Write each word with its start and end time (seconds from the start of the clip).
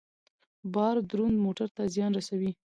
بار 0.73 0.95
دروند 1.09 1.37
موټر 1.45 1.67
ته 1.75 1.81
زیان 1.95 2.11
رسوي. 2.19 2.51